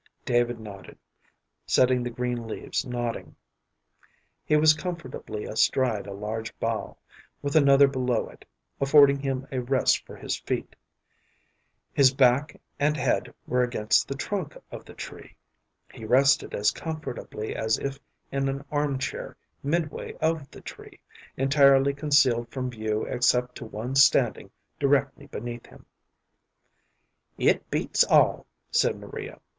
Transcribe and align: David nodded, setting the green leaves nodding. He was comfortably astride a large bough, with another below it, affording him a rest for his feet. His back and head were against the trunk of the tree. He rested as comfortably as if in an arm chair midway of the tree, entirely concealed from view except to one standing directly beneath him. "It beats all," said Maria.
David 0.25 0.59
nodded, 0.59 0.97
setting 1.67 2.01
the 2.01 2.09
green 2.09 2.47
leaves 2.47 2.83
nodding. 2.83 3.35
He 4.43 4.55
was 4.57 4.73
comfortably 4.73 5.45
astride 5.45 6.07
a 6.07 6.11
large 6.11 6.57
bough, 6.57 6.97
with 7.43 7.55
another 7.55 7.87
below 7.87 8.27
it, 8.27 8.43
affording 8.79 9.19
him 9.19 9.45
a 9.51 9.59
rest 9.61 10.03
for 10.03 10.15
his 10.15 10.39
feet. 10.39 10.75
His 11.93 12.11
back 12.15 12.59
and 12.79 12.97
head 12.97 13.31
were 13.45 13.61
against 13.61 14.07
the 14.07 14.15
trunk 14.15 14.57
of 14.71 14.85
the 14.85 14.95
tree. 14.95 15.35
He 15.93 16.03
rested 16.03 16.55
as 16.55 16.71
comfortably 16.71 17.55
as 17.55 17.77
if 17.77 17.99
in 18.31 18.49
an 18.49 18.65
arm 18.71 18.97
chair 18.97 19.37
midway 19.61 20.13
of 20.13 20.49
the 20.49 20.61
tree, 20.61 20.99
entirely 21.37 21.93
concealed 21.93 22.49
from 22.49 22.71
view 22.71 23.03
except 23.03 23.53
to 23.57 23.65
one 23.65 23.93
standing 23.93 24.49
directly 24.79 25.27
beneath 25.27 25.67
him. 25.67 25.85
"It 27.37 27.69
beats 27.69 28.03
all," 28.03 28.47
said 28.71 28.95
Maria. 28.99 29.39